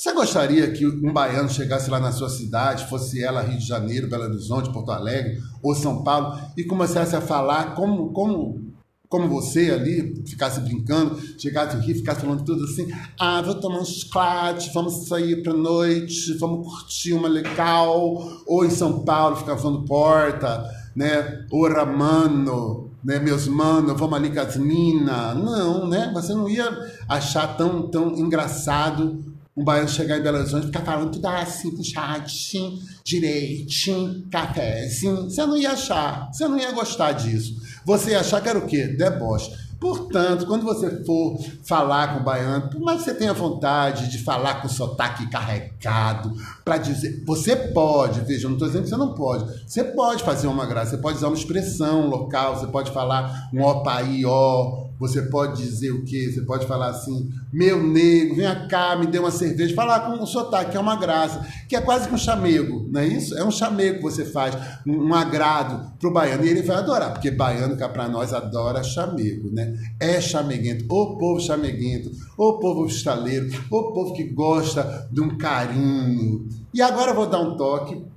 você 0.00 0.14
gostaria 0.14 0.70
que 0.72 0.86
um 0.86 1.12
baiano 1.12 1.50
chegasse 1.50 1.90
lá 1.90 2.00
na 2.00 2.10
sua 2.10 2.30
cidade, 2.30 2.88
fosse 2.88 3.22
ela 3.22 3.42
Rio 3.42 3.58
de 3.58 3.66
Janeiro, 3.66 4.08
Belo 4.08 4.24
Horizonte, 4.24 4.72
Porto 4.72 4.90
Alegre 4.90 5.38
ou 5.62 5.74
São 5.74 6.02
Paulo, 6.02 6.40
e 6.56 6.64
começasse 6.64 7.14
a 7.14 7.20
falar 7.20 7.74
como, 7.74 8.10
como, 8.10 8.72
como 9.10 9.28
você 9.28 9.70
ali, 9.70 10.24
ficasse 10.26 10.58
brincando, 10.60 11.20
chegasse 11.38 11.76
Rio, 11.76 11.96
ficasse 11.96 12.22
falando 12.22 12.42
tudo 12.44 12.64
assim, 12.64 12.90
ah, 13.18 13.42
vou 13.42 13.56
tomar 13.56 13.80
um 13.80 13.84
chocolate, 13.84 14.70
vamos 14.72 15.06
sair 15.06 15.42
pra 15.42 15.52
noite, 15.52 16.32
vamos 16.38 16.66
curtir 16.66 17.12
uma 17.12 17.28
legal, 17.28 18.42
ou 18.46 18.64
em 18.64 18.70
São 18.70 19.04
Paulo, 19.04 19.36
ficar 19.36 19.58
falando 19.58 19.84
porta, 19.84 20.64
né, 20.96 21.44
ora 21.52 21.84
mano, 21.84 22.89
né, 23.02 23.18
meus 23.18 23.46
manos, 23.46 23.98
vamos 23.98 24.14
ali 24.14 24.30
com 24.30 24.40
as 24.40 24.56
minas. 24.56 25.36
Não, 25.36 25.88
né? 25.88 26.10
Você 26.14 26.34
não 26.34 26.48
ia 26.48 26.68
achar 27.08 27.56
tão, 27.56 27.88
tão 27.88 28.16
engraçado 28.16 29.24
um 29.56 29.64
baiano 29.64 29.88
chegar 29.88 30.18
em 30.18 30.22
Belo 30.22 30.38
Horizonte 30.38 30.64
e 30.64 30.66
ficar 30.66 30.84
falando 30.84 31.10
tudo 31.10 31.26
assim, 31.26 31.74
puxadinho, 31.76 32.78
direitinho, 33.04 34.24
cafézinho. 34.30 35.24
Você 35.24 35.44
não 35.44 35.56
ia 35.56 35.72
achar, 35.72 36.30
você 36.32 36.48
não 36.48 36.58
ia 36.58 36.72
gostar 36.72 37.12
disso. 37.12 37.60
Você 37.84 38.14
achar 38.14 38.40
que 38.40 38.48
era 38.48 38.58
o 38.58 38.66
quê? 38.66 38.86
Deboche. 38.86 39.50
Portanto, 39.80 40.46
quando 40.46 40.62
você 40.62 41.02
for 41.04 41.38
falar 41.64 42.12
com 42.12 42.20
o 42.20 42.22
baiano, 42.22 42.68
por 42.68 42.80
mais 42.82 42.98
que 42.98 43.04
você 43.04 43.14
tenha 43.14 43.32
vontade 43.32 44.10
de 44.10 44.18
falar 44.18 44.60
com 44.60 44.68
sotaque 44.68 45.26
carregado, 45.30 46.34
para 46.62 46.76
dizer. 46.76 47.24
Você 47.24 47.56
pode, 47.56 48.20
veja, 48.20 48.44
eu 48.44 48.50
não 48.50 48.56
estou 48.56 48.68
dizendo 48.68 48.82
que 48.82 48.90
você 48.90 48.96
não 48.98 49.14
pode. 49.14 49.44
Você 49.66 49.82
pode 49.82 50.22
fazer 50.22 50.48
uma 50.48 50.66
graça, 50.66 50.90
você 50.90 50.98
pode 50.98 51.16
usar 51.16 51.28
uma 51.28 51.36
expressão 51.36 52.08
local, 52.08 52.58
você 52.58 52.66
pode 52.66 52.90
falar 52.90 53.48
um 53.54 53.62
ó, 53.62 53.80
pai, 53.80 54.22
ó, 54.26 54.89
você 55.00 55.22
pode 55.22 55.62
dizer 55.62 55.92
o 55.92 56.04
quê? 56.04 56.30
Você 56.30 56.42
pode 56.42 56.66
falar 56.66 56.90
assim, 56.90 57.30
meu 57.50 57.82
nego, 57.82 58.34
vem 58.34 58.68
cá, 58.68 58.94
me 58.96 59.06
dê 59.06 59.18
uma 59.18 59.30
cerveja. 59.30 59.74
Falar 59.74 60.00
com 60.00 60.22
o 60.22 60.26
sotaque, 60.26 60.72
que 60.72 60.76
é 60.76 60.80
uma 60.80 60.94
graça, 60.96 61.46
que 61.66 61.74
é 61.74 61.80
quase 61.80 62.06
que 62.06 62.14
um 62.14 62.18
chamego, 62.18 62.86
não 62.90 63.00
é 63.00 63.06
isso? 63.06 63.34
É 63.34 63.42
um 63.42 63.50
chamego 63.50 63.96
que 63.96 64.02
você 64.02 64.26
faz, 64.26 64.54
um, 64.86 65.14
agrado 65.14 65.90
para 65.98 66.08
o 66.08 66.12
baiano. 66.12 66.44
E 66.44 66.50
ele 66.50 66.60
vai 66.60 66.76
adorar, 66.76 67.14
porque 67.14 67.30
baiano, 67.30 67.78
cá 67.78 67.88
para 67.88 68.08
nós, 68.08 68.34
adora 68.34 68.82
chamego, 68.82 69.50
né? 69.50 69.74
É 69.98 70.20
chameguento, 70.20 70.84
o 70.90 71.16
povo 71.16 71.40
chameguento, 71.40 72.10
o 72.36 72.58
povo 72.58 72.84
estaleiro, 72.84 73.48
o 73.70 73.92
povo 73.92 74.12
que 74.12 74.24
gosta 74.24 75.08
de 75.10 75.22
um 75.22 75.38
carinho. 75.38 76.46
E 76.74 76.82
agora 76.82 77.12
eu 77.12 77.14
vou 77.14 77.26
dar 77.26 77.40
um 77.40 77.56
toque 77.56 78.09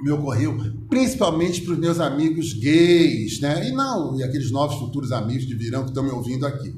me 0.00 0.10
ocorreu, 0.12 0.56
principalmente 0.88 1.62
para 1.62 1.72
os 1.72 1.78
meus 1.78 1.98
amigos 1.98 2.52
gays, 2.52 3.40
né? 3.40 3.68
E 3.68 3.72
não, 3.72 4.16
e 4.16 4.22
aqueles 4.22 4.50
novos 4.50 4.78
futuros 4.78 5.10
amigos 5.10 5.46
de 5.46 5.54
virão 5.54 5.82
que 5.82 5.88
estão 5.88 6.04
me 6.04 6.10
ouvindo 6.10 6.46
aqui. 6.46 6.74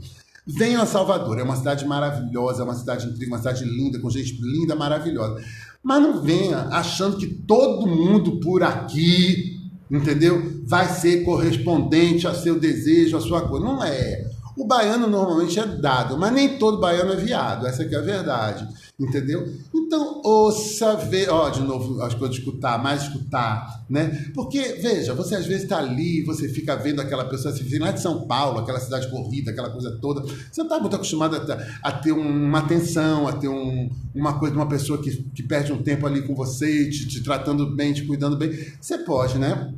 Venham 0.46 0.82
a 0.82 0.86
Salvador, 0.86 1.38
é 1.38 1.42
uma 1.42 1.56
cidade 1.56 1.86
maravilhosa, 1.86 2.62
é 2.62 2.64
uma 2.64 2.74
cidade 2.74 3.06
incrível, 3.06 3.28
uma 3.28 3.38
cidade 3.38 3.64
linda, 3.64 3.98
com 3.98 4.08
gente 4.08 4.40
linda, 4.40 4.74
maravilhosa. 4.74 5.44
Mas 5.82 6.02
não 6.02 6.22
venha 6.22 6.60
achando 6.70 7.18
que 7.18 7.26
todo 7.26 7.86
mundo 7.86 8.40
por 8.40 8.62
aqui, 8.62 9.60
entendeu? 9.90 10.62
Vai 10.64 10.88
ser 10.88 11.22
correspondente 11.22 12.26
ao 12.26 12.34
seu 12.34 12.58
desejo, 12.58 13.18
à 13.18 13.20
sua 13.20 13.42
coisa. 13.42 13.64
Não 13.64 13.84
é. 13.84 14.30
O 14.56 14.66
baiano 14.66 15.06
normalmente 15.06 15.58
é 15.58 15.66
dado, 15.66 16.18
mas 16.18 16.32
nem 16.32 16.58
todo 16.58 16.80
baiano 16.80 17.12
é 17.12 17.16
viado, 17.16 17.66
essa 17.66 17.82
é 17.82 17.96
a 17.96 18.00
verdade, 18.00 18.66
entendeu? 18.98 19.46
Então, 19.74 20.20
ouça, 20.24 20.96
vê, 20.96 21.28
ó, 21.28 21.48
de 21.48 21.62
novo, 21.62 22.02
as 22.02 22.14
coisas 22.14 22.36
escutar, 22.36 22.82
mais 22.82 23.02
escutar, 23.02 23.84
né? 23.88 24.30
Porque, 24.34 24.60
veja, 24.74 25.14
você 25.14 25.34
às 25.34 25.46
vezes 25.46 25.64
está 25.64 25.78
ali, 25.78 26.22
você 26.24 26.48
fica 26.48 26.76
vendo 26.76 27.00
aquela 27.00 27.24
pessoa, 27.24 27.54
assim, 27.54 27.78
lá 27.78 27.90
de 27.90 28.00
São 28.00 28.26
Paulo, 28.26 28.58
aquela 28.58 28.80
cidade 28.80 29.08
corrida, 29.10 29.50
aquela 29.50 29.70
coisa 29.70 29.98
toda, 30.00 30.22
você 30.22 30.62
está 30.62 30.78
muito 30.78 30.96
acostumado 30.96 31.36
a, 31.36 31.88
a, 31.88 31.92
ter 31.92 32.12
uma 32.12 32.58
atenção, 32.58 33.26
a 33.26 33.32
ter 33.32 33.48
um, 33.48 33.90
uma 34.14 34.38
coisa 34.38 34.54
de 34.54 34.60
uma 34.60 34.68
pessoa 34.68 35.00
que, 35.00 35.10
que 35.34 35.42
perde 35.42 35.72
um 35.72 35.82
tempo 35.82 36.06
ali 36.06 36.22
com 36.22 36.34
você, 36.34 36.88
te, 36.90 37.08
te 37.08 37.22
tratando 37.22 37.74
bem, 37.74 37.92
te 37.92 38.04
cuidando 38.04 38.36
bem. 38.36 38.50
Você 38.80 38.98
pode, 38.98 39.38
né? 39.38 39.72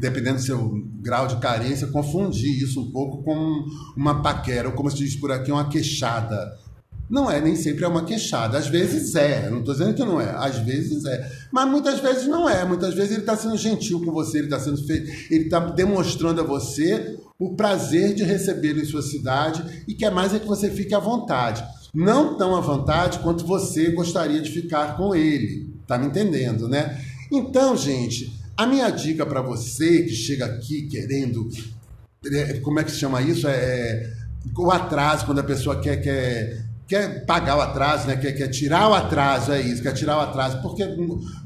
Dependendo 0.00 0.36
do 0.36 0.42
seu 0.42 0.72
grau 1.00 1.26
de 1.26 1.36
carência, 1.36 1.86
confundir 1.86 2.62
isso 2.62 2.80
um 2.80 2.90
pouco 2.90 3.22
com 3.22 3.64
uma 3.96 4.22
paquera, 4.22 4.68
ou 4.68 4.74
como 4.74 4.90
se 4.90 4.98
diz 4.98 5.16
por 5.16 5.30
aqui, 5.30 5.52
uma 5.52 5.68
queixada. 5.68 6.58
Não 7.08 7.30
é, 7.30 7.40
nem 7.40 7.54
sempre 7.54 7.84
é 7.84 7.88
uma 7.88 8.04
queixada. 8.04 8.58
Às 8.58 8.66
vezes 8.66 9.14
é, 9.14 9.50
não 9.50 9.60
estou 9.60 9.74
dizendo 9.74 9.94
que 9.94 10.04
não 10.04 10.20
é, 10.20 10.30
às 10.30 10.58
vezes 10.58 11.04
é. 11.04 11.30
Mas 11.52 11.68
muitas 11.68 12.00
vezes 12.00 12.26
não 12.26 12.48
é. 12.48 12.64
Muitas 12.64 12.94
vezes 12.94 13.12
ele 13.12 13.20
está 13.20 13.36
sendo 13.36 13.56
gentil 13.56 14.04
com 14.04 14.10
você, 14.10 14.38
ele 14.38 14.46
está 14.46 14.58
sendo 14.58 14.78
feito, 14.84 15.10
ele 15.30 15.44
está 15.44 15.60
demonstrando 15.60 16.40
a 16.40 16.44
você 16.44 17.18
o 17.38 17.54
prazer 17.54 18.14
de 18.14 18.22
recebê-lo 18.22 18.80
em 18.80 18.84
sua 18.84 19.02
cidade 19.02 19.84
e 19.86 19.94
quer 19.94 20.10
mais 20.10 20.32
é 20.32 20.38
que 20.38 20.46
você 20.46 20.70
fique 20.70 20.94
à 20.94 20.98
vontade. 20.98 21.64
Não 21.92 22.36
tão 22.36 22.56
à 22.56 22.60
vontade 22.60 23.18
quanto 23.20 23.46
você 23.46 23.90
gostaria 23.90 24.40
de 24.40 24.50
ficar 24.50 24.96
com 24.96 25.14
ele. 25.14 25.72
Tá 25.86 25.98
me 25.98 26.06
entendendo, 26.06 26.68
né? 26.68 27.00
Então, 27.30 27.76
gente, 27.76 28.32
a 28.56 28.66
minha 28.66 28.90
dica 28.90 29.26
para 29.26 29.42
você 29.42 30.02
que 30.02 30.14
chega 30.14 30.46
aqui 30.46 30.82
querendo. 30.82 31.48
É, 32.26 32.60
como 32.60 32.80
é 32.80 32.84
que 32.84 32.90
se 32.90 32.98
chama 32.98 33.20
isso? 33.20 33.46
É, 33.48 34.12
o 34.56 34.70
atraso, 34.70 35.26
quando 35.26 35.40
a 35.40 35.44
pessoa 35.44 35.80
quer, 35.80 35.96
quer, 35.96 36.64
quer 36.86 37.24
pagar 37.26 37.56
o 37.56 37.60
atraso, 37.60 38.06
né? 38.06 38.16
quer, 38.16 38.32
quer 38.32 38.48
tirar 38.48 38.88
o 38.88 38.94
atraso, 38.94 39.52
é 39.52 39.60
isso, 39.60 39.82
quer 39.82 39.92
tirar 39.92 40.18
o 40.18 40.20
atraso. 40.20 40.62
Porque, 40.62 40.84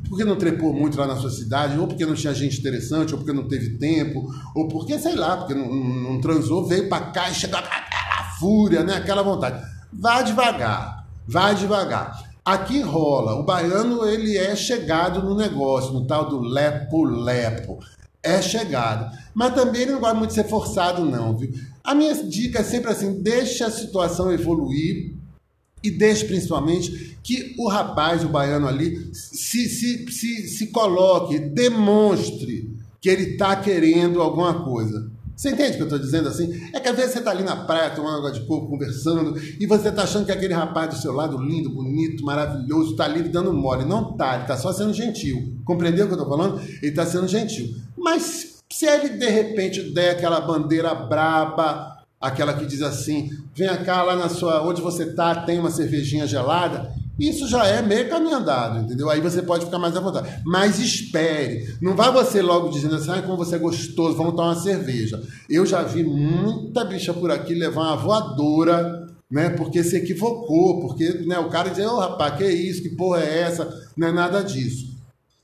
porque 0.08 0.24
não 0.24 0.36
trepou 0.36 0.72
muito 0.72 0.98
lá 0.98 1.06
na 1.06 1.16
sua 1.16 1.30
cidade, 1.30 1.78
ou 1.78 1.86
porque 1.86 2.04
não 2.04 2.14
tinha 2.14 2.34
gente 2.34 2.58
interessante, 2.58 3.12
ou 3.12 3.18
porque 3.18 3.32
não 3.32 3.48
teve 3.48 3.78
tempo, 3.78 4.32
ou 4.54 4.68
porque, 4.68 4.98
sei 4.98 5.14
lá, 5.14 5.38
porque 5.38 5.54
não, 5.54 5.68
não, 5.68 6.12
não 6.12 6.20
transou, 6.20 6.66
veio 6.66 6.88
para 6.88 7.06
cá 7.06 7.30
e 7.30 7.34
chegou 7.34 7.58
aquela 7.58 8.24
fúria, 8.38 8.84
né? 8.84 8.96
aquela 8.96 9.22
vontade. 9.22 9.64
Vá 9.92 10.22
devagar, 10.22 11.06
vá 11.26 11.52
devagar. 11.52 12.27
Aqui 12.48 12.80
rola, 12.80 13.34
o 13.34 13.42
baiano 13.42 14.08
ele 14.08 14.34
é 14.34 14.56
chegado 14.56 15.22
no 15.22 15.36
negócio, 15.36 15.92
no 15.92 16.06
tal 16.06 16.30
do 16.30 16.40
lepo-lepo. 16.40 17.78
É 18.22 18.40
chegado. 18.40 19.14
Mas 19.34 19.54
também 19.54 19.82
ele 19.82 19.90
não 19.90 20.00
gosta 20.00 20.14
muito 20.14 20.30
de 20.30 20.36
ser 20.36 20.48
forçado, 20.48 21.04
não, 21.04 21.36
viu? 21.36 21.52
A 21.84 21.94
minha 21.94 22.14
dica 22.24 22.60
é 22.60 22.62
sempre 22.62 22.90
assim: 22.90 23.20
deixe 23.22 23.62
a 23.62 23.70
situação 23.70 24.32
evoluir 24.32 25.14
e 25.84 25.90
deixe 25.90 26.24
principalmente 26.24 27.18
que 27.22 27.54
o 27.58 27.68
rapaz, 27.68 28.24
o 28.24 28.30
baiano 28.30 28.66
ali, 28.66 29.10
se, 29.12 29.68
se, 29.68 30.10
se, 30.10 30.48
se 30.48 30.68
coloque, 30.68 31.38
demonstre 31.38 32.74
que 32.98 33.10
ele 33.10 33.32
está 33.32 33.56
querendo 33.56 34.22
alguma 34.22 34.64
coisa. 34.64 35.12
Você 35.38 35.50
entende 35.50 35.70
o 35.70 35.76
que 35.76 35.82
eu 35.82 35.86
estou 35.86 35.98
dizendo 36.00 36.28
assim? 36.28 36.68
É 36.74 36.80
que 36.80 36.88
às 36.88 36.96
vezes 36.96 37.12
você 37.12 37.20
está 37.20 37.30
ali 37.30 37.44
na 37.44 37.54
praia 37.54 37.90
tomando 37.90 38.16
água 38.16 38.32
de 38.32 38.40
coco, 38.40 38.66
conversando, 38.66 39.38
e 39.38 39.66
você 39.66 39.88
está 39.88 40.02
achando 40.02 40.26
que 40.26 40.32
aquele 40.32 40.52
rapaz 40.52 40.90
do 40.92 41.00
seu 41.00 41.12
lado, 41.12 41.38
lindo, 41.38 41.70
bonito, 41.70 42.24
maravilhoso, 42.24 42.90
está 42.90 43.04
ali 43.04 43.22
dando 43.22 43.52
mole. 43.52 43.84
Não 43.84 44.10
está, 44.10 44.34
ele 44.34 44.42
está 44.42 44.56
só 44.56 44.72
sendo 44.72 44.92
gentil. 44.92 45.56
Compreendeu 45.64 46.06
o 46.06 46.08
que 46.08 46.14
eu 46.14 46.20
estou 46.20 46.36
falando? 46.36 46.60
Ele 46.60 46.88
está 46.88 47.06
sendo 47.06 47.28
gentil. 47.28 47.72
Mas 47.96 48.58
se 48.68 48.84
ele 48.84 49.10
de 49.10 49.28
repente 49.28 49.94
der 49.94 50.10
aquela 50.10 50.40
bandeira 50.40 50.92
braba, 50.92 51.98
aquela 52.20 52.54
que 52.54 52.66
diz 52.66 52.82
assim: 52.82 53.30
vem 53.54 53.68
cá 53.84 54.02
lá 54.02 54.16
na 54.16 54.28
sua. 54.28 54.66
onde 54.66 54.82
você 54.82 55.04
está, 55.04 55.36
tem 55.42 55.60
uma 55.60 55.70
cervejinha 55.70 56.26
gelada, 56.26 56.92
isso 57.18 57.48
já 57.48 57.66
é 57.66 57.82
meio 57.82 58.08
caminho 58.08 58.36
andado, 58.36 58.78
entendeu? 58.78 59.10
Aí 59.10 59.20
você 59.20 59.42
pode 59.42 59.64
ficar 59.64 59.78
mais 59.78 59.96
à 59.96 60.00
vontade. 60.00 60.40
Mas 60.46 60.78
espere. 60.78 61.76
Não 61.82 61.96
vai 61.96 62.12
você 62.12 62.40
logo 62.40 62.68
dizendo 62.68 62.94
assim, 62.94 63.10
ah, 63.10 63.22
como 63.22 63.36
você 63.36 63.56
é 63.56 63.58
gostoso, 63.58 64.16
vamos 64.16 64.34
tomar 64.34 64.50
uma 64.50 64.60
cerveja. 64.60 65.20
Eu 65.50 65.66
já 65.66 65.82
vi 65.82 66.04
muita 66.04 66.84
bicha 66.84 67.12
por 67.12 67.30
aqui 67.32 67.54
levar 67.54 67.82
uma 67.82 67.96
voadora, 67.96 69.08
né? 69.28 69.50
Porque 69.50 69.82
se 69.82 69.96
equivocou, 69.96 70.80
porque 70.80 71.24
né, 71.26 71.38
o 71.40 71.48
cara 71.48 71.70
diz, 71.70 71.84
ô 71.84 71.96
oh, 71.96 71.98
rapaz, 71.98 72.36
que 72.36 72.48
isso, 72.48 72.82
que 72.82 72.90
porra 72.90 73.20
é 73.20 73.40
essa? 73.40 73.68
Não 73.96 74.06
é 74.06 74.12
nada 74.12 74.42
disso. 74.42 74.96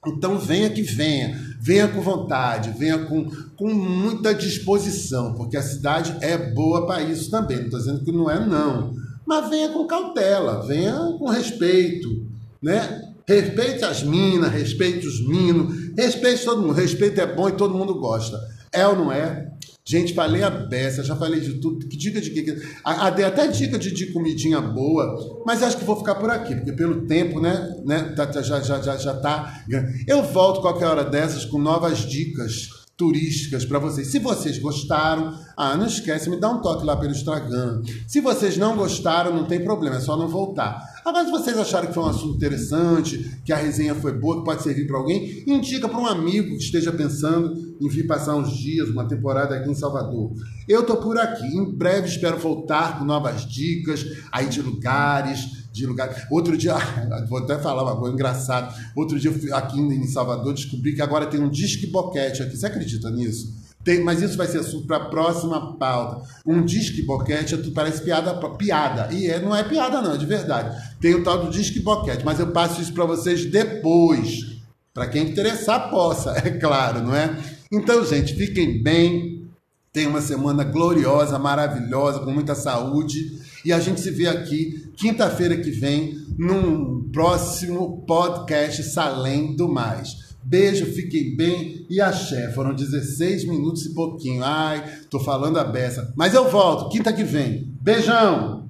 Então 0.07 0.39
venha 0.39 0.71
que 0.71 0.83
venha, 0.83 1.41
venha 1.61 1.89
com 1.89 2.01
vontade, 2.01 2.71
venha 2.79 2.99
com, 2.99 3.25
com 3.57 3.73
muita 3.73 4.35
disposição, 4.35 5.35
porque 5.35 5.57
a 5.57 5.63
cidade 5.63 6.15
é 6.21 6.37
boa 6.37 6.87
para 6.87 7.03
isso 7.03 7.31
também. 7.31 7.57
Não 7.57 7.65
estou 7.65 7.81
dizendo 7.81 8.05
que 8.05 8.13
não 8.13 8.31
é, 8.31 8.47
não 8.47 8.93
mas 9.27 9.49
venha 9.49 9.69
com 9.71 9.87
cautela, 9.87 10.67
venha 10.67 10.95
com 11.19 11.29
respeito, 11.29 12.27
né? 12.63 13.13
Respeite 13.27 13.85
as 13.85 14.03
minas, 14.03 14.53
respeite 14.53 15.07
os 15.07 15.27
minos, 15.27 15.93
respeite 15.97 16.45
todo 16.45 16.61
mundo. 16.61 16.75
Respeito 16.75 17.21
é 17.21 17.27
bom 17.27 17.49
e 17.49 17.53
todo 17.53 17.77
mundo 17.77 17.95
gosta. 17.95 18.39
É 18.71 18.87
ou 18.87 18.95
não 18.95 19.11
é? 19.11 19.51
Gente, 19.87 20.15
falei 20.15 20.43
a 20.43 20.51
beça, 20.51 21.03
já 21.03 21.15
falei 21.15 21.41
de 21.41 21.55
tudo. 21.55 21.87
Que 21.87 21.97
dica 21.97 22.21
de 22.21 22.31
que? 22.31 22.43
Dei 22.43 23.25
até 23.25 23.47
dica 23.47 23.79
de, 23.79 23.93
de 23.93 24.13
comidinha 24.13 24.61
boa, 24.61 25.43
mas 25.45 25.63
acho 25.63 25.77
que 25.77 25.85
vou 25.85 25.97
ficar 25.97 26.15
por 26.15 26.31
aqui, 26.31 26.55
porque 26.55 26.73
pelo 26.73 27.03
tempo, 27.07 27.41
né? 27.41 27.77
né 27.85 28.15
tá, 28.17 28.27
tá 28.27 28.41
já, 28.43 28.61
já, 28.61 28.81
já, 28.81 28.97
já 28.97 29.15
tá. 29.15 29.63
Eu 30.07 30.23
volto 30.23 30.61
qualquer 30.61 30.87
hora 30.87 31.05
dessas 31.05 31.45
com 31.45 31.59
novas 31.59 31.99
dicas 31.99 32.84
turísticas 32.97 33.65
para 33.65 33.79
vocês. 33.79 34.09
Se 34.09 34.19
vocês 34.19 34.59
gostaram, 34.59 35.37
ah, 35.57 35.77
não 35.77 35.87
esquece, 35.87 36.31
me 36.31 36.39
dá 36.39 36.49
um 36.49 36.61
toque 36.61 36.85
lá 36.85 36.97
pelo 36.97 37.13
Instagram. 37.13 37.83
Se 38.07 38.21
vocês 38.21 38.57
não 38.57 38.77
gostaram, 38.77 39.35
não 39.35 39.47
tem 39.47 39.63
problema, 39.63 39.97
é 39.97 40.01
só 40.01 40.17
não 40.17 40.29
voltar. 40.29 40.81
Agora, 41.05 41.25
se 41.25 41.31
vocês 41.31 41.59
acharam 41.59 41.89
que 41.89 41.93
foi 41.93 42.03
um 42.03 42.09
assunto 42.09 42.37
interessante, 42.37 43.41
que 43.45 43.53
a 43.53 43.57
resenha 43.57 43.95
foi 43.95 44.13
boa, 44.13 44.39
que 44.39 44.45
pode 44.45 44.63
servir 44.63 44.87
para 44.87 44.97
alguém, 44.97 45.45
indica 45.47 45.89
para 45.89 45.99
um 45.99 46.07
amigo 46.07 46.57
que 46.57 46.63
esteja 46.63 46.93
pensando 46.93 47.77
em 47.81 47.89
vir 47.89 48.07
passar 48.07 48.37
uns 48.37 48.57
dias, 48.57 48.89
uma 48.89 49.07
temporada 49.07 49.55
aqui 49.55 49.71
em 49.71 49.75
Salvador. 49.75 50.33
Eu 50.69 50.87
tô 50.87 50.97
por 50.97 51.19
aqui. 51.19 51.47
Em 51.47 51.77
breve 51.77 52.09
espero 52.09 52.39
voltar 52.39 52.99
com 52.99 53.05
novas 53.05 53.45
dicas 53.47 54.05
aí 54.33 54.47
de 54.47 54.63
lugares, 54.63 55.64
de 55.75 55.87
lugar. 55.87 56.29
Outro 56.31 56.57
dia, 56.57 56.77
vou 57.29 57.39
até 57.41 57.59
falar 57.59 57.83
uma 57.83 57.97
coisa 57.97 58.15
engraçada. 58.15 58.73
Outro 58.95 59.19
dia, 59.19 59.33
aqui 59.53 59.81
em 59.81 60.07
Salvador, 60.07 60.55
descobri 60.55 60.95
que 60.95 61.03
agora 61.03 61.27
tem 61.27 61.41
um 61.41 61.51
disque 61.51 61.89
boquete 61.89 62.43
aqui. 62.43 62.57
Você 62.57 62.67
acredita 62.67 63.11
nisso? 63.11 63.53
Tem, 63.83 64.01
mas 64.03 64.23
isso 64.23 64.37
vai 64.37 64.47
ser 64.47 64.61
assunto 64.61 64.87
para 64.87 64.97
a 64.97 65.05
próxima 65.07 65.77
pauta. 65.77 66.27
Um 66.47 66.65
disque 66.65 67.03
boquete 67.03 67.57
parece 67.73 68.03
piada, 68.03 68.33
piada. 68.57 69.13
E 69.13 69.27
é, 69.27 69.41
não 69.41 69.55
é 69.55 69.65
piada, 69.65 70.01
não, 70.01 70.15
é 70.15 70.17
de 70.17 70.25
verdade. 70.25 70.81
Tem 71.01 71.15
o 71.15 71.25
tal 71.25 71.45
do 71.45 71.51
disque 71.51 71.81
boquete, 71.81 72.25
mas 72.25 72.39
eu 72.39 72.53
passo 72.53 72.81
isso 72.81 72.95
para 72.95 73.05
vocês 73.05 73.45
depois. 73.45 74.55
Para 74.95 75.09
quem 75.09 75.29
interessar, 75.29 75.91
possa, 75.91 76.31
é 76.39 76.51
claro, 76.53 77.03
não 77.03 77.15
é? 77.15 77.37
Então, 77.71 78.07
gente, 78.07 78.35
fiquem 78.35 78.81
bem. 78.81 79.45
Tenham 79.93 80.11
uma 80.11 80.21
semana 80.21 80.65
gloriosa, 80.65 81.39
maravilhosa, 81.39 82.21
com 82.21 82.33
muita 82.33 82.55
saúde. 82.55 83.44
E 83.65 83.73
a 83.73 83.81
gente 83.81 84.01
se 84.01 84.11
vê 84.11 84.27
aqui 84.27 84.93
quinta-feira 84.97 85.57
que 85.57 85.71
vem 85.71 86.17
num 86.37 87.09
próximo 87.11 88.05
podcast 88.07 88.83
Salém 88.83 89.57
do 89.57 89.69
Mais. 89.69 90.25
Beijo, 90.43 90.85
fiquem 90.87 91.35
bem 91.35 91.87
e 91.89 92.01
axé. 92.01 92.53
Foram 92.53 92.75
16 92.75 93.47
minutos 93.47 93.87
e 93.87 93.95
pouquinho. 93.95 94.45
Ai, 94.45 94.85
tô 95.09 95.19
falando 95.19 95.59
a 95.59 95.65
beça. 95.65 96.13
Mas 96.15 96.35
eu 96.35 96.51
volto, 96.51 96.91
quinta 96.91 97.13
que 97.13 97.25
vem. 97.25 97.73
Beijão! 97.81 98.64